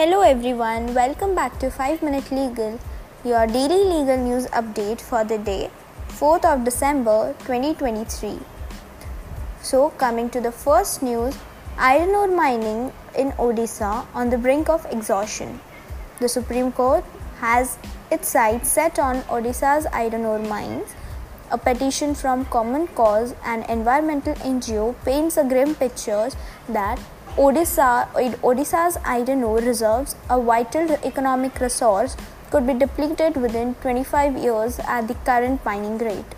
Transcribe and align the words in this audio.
Hello 0.00 0.22
everyone, 0.22 0.94
welcome 0.94 1.34
back 1.34 1.58
to 1.58 1.70
5 1.70 2.02
Minute 2.02 2.30
Legal, 2.32 2.78
your 3.22 3.46
daily 3.46 3.84
legal 3.84 4.16
news 4.16 4.46
update 4.46 4.98
for 4.98 5.24
the 5.24 5.36
day 5.36 5.70
4th 6.08 6.46
of 6.50 6.64
December 6.64 7.34
2023. 7.40 8.38
So, 9.60 9.90
coming 10.04 10.30
to 10.30 10.40
the 10.40 10.52
first 10.52 11.02
news 11.02 11.36
iron 11.76 12.14
ore 12.20 12.28
mining 12.28 12.94
in 13.14 13.32
Odisha 13.32 14.06
on 14.14 14.30
the 14.30 14.38
brink 14.38 14.70
of 14.70 14.86
exhaustion. 14.90 15.60
The 16.18 16.30
Supreme 16.30 16.72
Court 16.72 17.04
has 17.40 17.76
its 18.10 18.28
sights 18.28 18.70
set 18.70 18.98
on 18.98 19.20
Odisha's 19.24 19.84
iron 19.92 20.24
ore 20.24 20.38
mines. 20.38 20.94
A 21.50 21.58
petition 21.58 22.14
from 22.14 22.46
Common 22.46 22.86
Cause, 22.86 23.34
an 23.44 23.64
environmental 23.64 24.34
NGO, 24.36 24.94
paints 25.04 25.36
a 25.36 25.44
grim 25.44 25.74
picture 25.74 26.30
that 26.70 26.98
Odisha, 27.36 28.08
Odisha's 28.42 28.98
iron 29.04 29.44
ore 29.44 29.60
reserves, 29.60 30.16
a 30.28 30.40
vital 30.40 30.90
economic 31.04 31.60
resource, 31.60 32.16
could 32.50 32.66
be 32.66 32.74
depleted 32.74 33.36
within 33.36 33.76
25 33.76 34.36
years 34.36 34.80
at 34.80 35.06
the 35.06 35.14
current 35.14 35.64
mining 35.64 35.96
rate. 35.98 36.34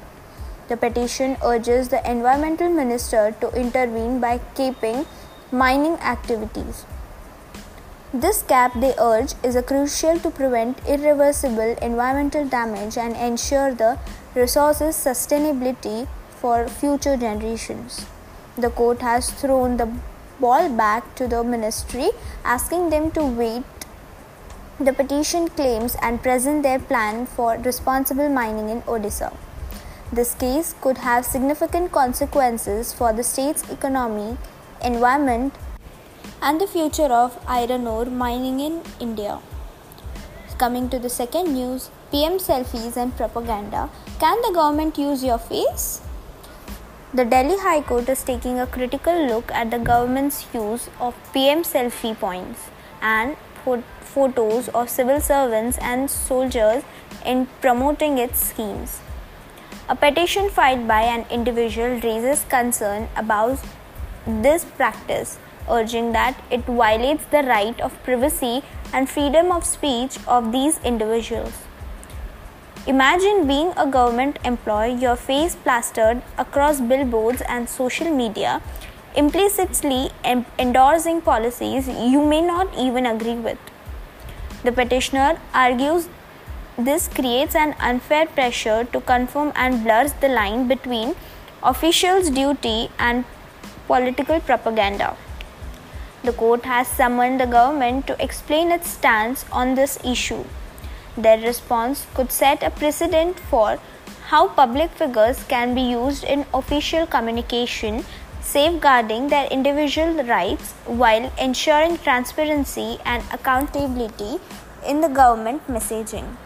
The 0.68 0.76
petition 0.76 1.38
urges 1.42 1.88
the 1.88 2.08
environmental 2.08 2.68
minister 2.68 3.34
to 3.40 3.50
intervene 3.58 4.20
by 4.20 4.38
capping 4.54 5.06
mining 5.50 5.94
activities. 5.94 6.84
This 8.12 8.42
cap, 8.42 8.78
they 8.78 8.94
urge, 8.98 9.32
is 9.42 9.56
crucial 9.66 10.18
to 10.20 10.30
prevent 10.30 10.86
irreversible 10.86 11.74
environmental 11.80 12.46
damage 12.46 12.98
and 12.98 13.16
ensure 13.16 13.74
the 13.74 13.98
resource's 14.34 14.94
sustainability 14.94 16.06
for 16.28 16.68
future 16.68 17.16
generations. 17.16 18.04
The 18.56 18.68
court 18.68 19.00
has 19.00 19.30
thrown 19.30 19.78
the 19.78 19.90
ball 20.44 20.68
back 20.82 21.14
to 21.16 21.28
the 21.28 21.42
ministry, 21.44 22.10
asking 22.44 22.90
them 22.90 23.10
to 23.12 23.24
wait 23.24 23.62
the 24.80 24.92
petition 24.92 25.48
claims 25.48 25.96
and 26.02 26.22
present 26.22 26.62
their 26.62 26.78
plan 26.78 27.24
for 27.26 27.56
responsible 27.58 28.28
mining 28.28 28.68
in 28.68 28.82
Odisha. 28.82 29.32
This 30.12 30.34
case 30.34 30.74
could 30.80 30.98
have 30.98 31.24
significant 31.24 31.92
consequences 31.92 32.92
for 32.92 33.12
the 33.12 33.22
state's 33.22 33.68
economy, 33.70 34.36
environment, 34.82 35.54
and 36.42 36.60
the 36.60 36.66
future 36.66 37.10
of 37.22 37.38
iron 37.46 37.86
ore 37.86 38.06
mining 38.06 38.60
in 38.60 38.82
India. 39.00 39.38
Coming 40.58 40.88
to 40.90 40.98
the 40.98 41.08
second 41.08 41.54
news 41.54 41.90
PM 42.12 42.38
selfies 42.38 42.96
and 42.96 43.16
propaganda. 43.16 43.88
Can 44.20 44.40
the 44.42 44.52
government 44.54 44.98
use 44.98 45.24
your 45.24 45.38
face? 45.38 46.02
The 47.14 47.26
Delhi 47.26 47.58
High 47.58 47.82
Court 47.82 48.08
is 48.08 48.22
taking 48.22 48.58
a 48.58 48.66
critical 48.66 49.26
look 49.26 49.52
at 49.52 49.70
the 49.70 49.78
government's 49.78 50.46
use 50.54 50.88
of 50.98 51.14
PM 51.34 51.62
selfie 51.62 52.18
points 52.18 52.70
and 53.02 53.36
photos 54.00 54.70
of 54.70 54.88
civil 54.88 55.20
servants 55.20 55.76
and 55.76 56.10
soldiers 56.10 56.82
in 57.26 57.48
promoting 57.60 58.16
its 58.16 58.46
schemes. 58.46 59.00
A 59.90 59.94
petition 59.94 60.48
filed 60.48 60.88
by 60.88 61.02
an 61.02 61.26
individual 61.30 62.00
raises 62.00 62.44
concern 62.48 63.10
about 63.14 63.58
this 64.26 64.64
practice, 64.64 65.38
urging 65.68 66.12
that 66.12 66.42
it 66.50 66.64
violates 66.64 67.26
the 67.26 67.42
right 67.42 67.78
of 67.82 68.02
privacy 68.04 68.62
and 68.94 69.06
freedom 69.06 69.52
of 69.52 69.66
speech 69.66 70.16
of 70.26 70.50
these 70.50 70.80
individuals. 70.82 71.52
Imagine 72.84 73.46
being 73.46 73.72
a 73.76 73.86
government 73.86 74.40
employee, 74.44 74.94
your 74.94 75.14
face 75.14 75.54
plastered 75.54 76.20
across 76.36 76.80
billboards 76.80 77.40
and 77.48 77.68
social 77.68 78.10
media, 78.10 78.60
implicitly 79.14 80.10
endorsing 80.58 81.20
policies 81.20 81.86
you 81.86 82.26
may 82.26 82.40
not 82.40 82.76
even 82.76 83.06
agree 83.06 83.36
with. 83.36 83.58
The 84.64 84.72
petitioner 84.72 85.38
argues 85.54 86.08
this 86.76 87.06
creates 87.06 87.54
an 87.54 87.76
unfair 87.78 88.26
pressure 88.26 88.82
to 88.82 89.00
conform 89.00 89.52
and 89.54 89.84
blurs 89.84 90.14
the 90.14 90.26
line 90.26 90.66
between 90.66 91.14
officials' 91.62 92.30
duty 92.30 92.90
and 92.98 93.24
political 93.86 94.40
propaganda. 94.40 95.16
The 96.24 96.32
court 96.32 96.64
has 96.64 96.88
summoned 96.88 97.38
the 97.38 97.46
government 97.46 98.08
to 98.08 98.20
explain 98.20 98.72
its 98.72 98.90
stance 98.90 99.44
on 99.52 99.76
this 99.76 100.00
issue. 100.04 100.42
Their 101.16 101.38
response 101.38 102.06
could 102.14 102.32
set 102.32 102.62
a 102.62 102.70
precedent 102.70 103.38
for 103.38 103.78
how 104.28 104.48
public 104.48 104.90
figures 104.92 105.44
can 105.44 105.74
be 105.74 105.82
used 105.82 106.24
in 106.24 106.46
official 106.54 107.06
communication, 107.06 108.04
safeguarding 108.40 109.28
their 109.28 109.46
individual 109.48 110.24
rights 110.24 110.72
while 110.86 111.30
ensuring 111.38 111.98
transparency 111.98 112.98
and 113.04 113.22
accountability 113.30 114.40
in 114.86 115.02
the 115.02 115.08
government 115.08 115.66
messaging. 115.68 116.36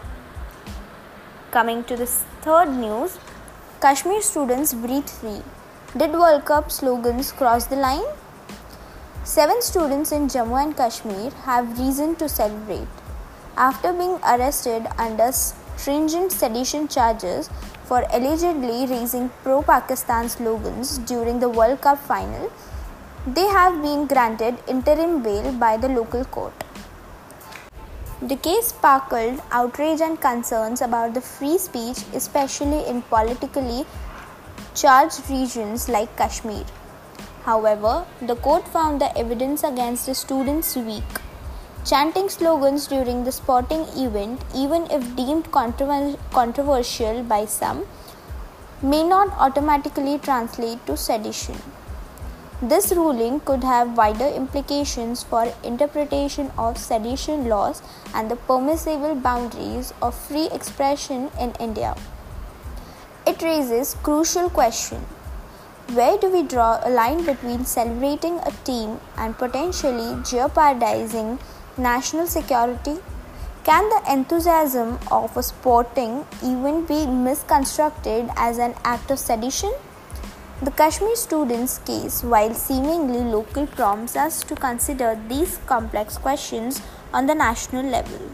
Coming 1.51 1.85
to 1.85 1.95
the 1.95 2.05
third 2.05 2.69
news 2.69 3.17
Kashmir 3.79 4.21
students 4.21 4.73
breathe 4.73 5.07
free. 5.07 5.41
Did 5.95 6.11
World 6.11 6.45
Cup 6.45 6.71
slogans 6.71 7.31
cross 7.31 7.67
the 7.67 7.77
line? 7.77 8.05
Seven 9.23 9.61
students 9.61 10.11
in 10.11 10.27
Jammu 10.27 10.61
and 10.61 10.75
Kashmir 10.75 11.31
have 11.45 11.79
reason 11.79 12.15
to 12.15 12.27
celebrate 12.27 13.06
after 13.57 13.91
being 13.91 14.17
arrested 14.33 14.87
under 14.97 15.31
stringent 15.31 16.31
sedition 16.31 16.87
charges 16.87 17.49
for 17.85 18.05
allegedly 18.13 18.85
raising 18.85 19.29
pro 19.43 19.61
Pakistan 19.63 20.29
slogans 20.29 20.97
during 20.99 21.39
the 21.39 21.49
World 21.49 21.81
Cup 21.81 21.99
final, 21.99 22.51
they 23.25 23.47
have 23.47 23.81
been 23.81 24.07
granted 24.07 24.57
interim 24.67 25.21
bail 25.23 25.51
by 25.53 25.75
the 25.75 25.89
local 25.89 26.23
court. 26.25 26.63
The 28.21 28.35
case 28.35 28.67
sparkled 28.67 29.41
outrage 29.51 30.01
and 30.01 30.19
concerns 30.19 30.81
about 30.81 31.13
the 31.13 31.21
free 31.21 31.57
speech, 31.57 31.99
especially 32.13 32.85
in 32.87 33.01
politically 33.03 33.85
charged 34.75 35.29
regions 35.29 35.87
like 35.89 36.15
Kashmir. 36.17 36.65
However, 37.43 38.05
the 38.21 38.35
court 38.35 38.67
found 38.67 39.01
the 39.01 39.15
evidence 39.17 39.63
against 39.63 40.05
the 40.05 40.15
students 40.15 40.75
weak. 40.75 41.26
Chanting 41.87 42.27
slogans 42.27 42.85
during 42.85 43.23
the 43.23 43.31
sporting 43.31 43.83
event, 43.95 44.41
even 44.53 44.91
if 44.91 45.15
deemed 45.15 45.49
controversial 45.53 47.23
by 47.23 47.45
some, 47.45 47.85
may 48.81 49.03
not 49.07 49.29
automatically 49.37 50.17
translate 50.17 50.85
to 50.85 50.97
sedition. 50.97 51.55
This 52.61 52.91
ruling 52.91 53.39
could 53.39 53.63
have 53.63 53.95
wider 53.95 54.27
implications 54.27 55.23
for 55.23 55.53
interpretation 55.63 56.51
of 56.57 56.77
sedition 56.77 57.47
laws 57.47 57.81
and 58.13 58.29
the 58.29 58.35
permissible 58.35 59.15
boundaries 59.15 59.93
of 60.01 60.13
free 60.13 60.49
expression 60.51 61.31
in 61.39 61.53
India. 61.57 61.95
It 63.25 63.41
raises 63.41 63.95
crucial 64.03 64.49
question. 64.49 65.05
Where 65.93 66.17
do 66.17 66.29
we 66.29 66.43
draw 66.43 66.81
a 66.83 66.89
line 66.89 67.23
between 67.23 67.63
celebrating 67.63 68.39
a 68.39 68.51
team 68.65 68.99
and 69.15 69.37
potentially 69.37 70.21
jeopardizing 70.25 71.39
national 71.77 72.27
security? 72.27 72.97
Can 73.63 73.89
the 73.89 74.01
enthusiasm 74.11 74.97
of 75.11 75.35
a 75.35 75.43
sporting 75.43 76.25
event 76.41 76.87
be 76.87 77.05
misconstrued 77.05 78.31
as 78.35 78.57
an 78.57 78.75
act 78.83 79.11
of 79.11 79.19
sedition? 79.19 79.73
The 80.61 80.71
Kashmir 80.71 81.15
students' 81.15 81.77
case, 81.79 82.23
while 82.23 82.53
seemingly 82.53 83.19
local, 83.19 83.67
prompts 83.67 84.15
us 84.15 84.43
to 84.45 84.55
consider 84.55 85.19
these 85.27 85.59
complex 85.67 86.17
questions 86.17 86.81
on 87.13 87.27
the 87.27 87.35
national 87.35 87.85
level. 87.85 88.31